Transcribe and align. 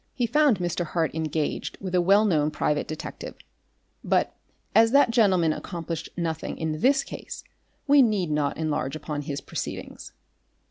He 0.15 0.25
found 0.25 0.57
Mr. 0.57 0.83
Hart 0.83 1.13
engaged 1.13 1.77
with 1.79 1.93
a 1.93 2.01
well 2.01 2.25
known 2.25 2.49
private 2.49 2.87
detective, 2.87 3.35
but 4.03 4.35
as 4.73 4.93
that 4.93 5.11
gentleman 5.11 5.53
accomplished 5.53 6.09
nothing 6.17 6.57
in 6.57 6.79
this 6.81 7.03
case, 7.03 7.43
we 7.85 8.01
need 8.01 8.31
not 8.31 8.57
enlarge 8.57 8.95
upon 8.95 9.21
his 9.21 9.41
proceedings. 9.41 10.11